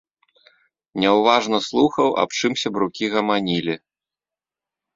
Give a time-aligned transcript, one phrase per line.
[1.03, 3.75] Няўважна слухаў, аб чым сябрукі гаманілі.